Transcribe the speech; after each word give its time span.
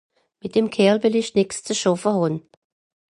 Mìt 0.41 0.53
dem 0.55 0.67
Kerl 0.75 0.97
wìll 1.01 1.19
ìch 1.21 1.31
nìx 1.35 1.51
ze 1.65 1.73
schàffe 1.79 2.09
hàn. 2.17 2.35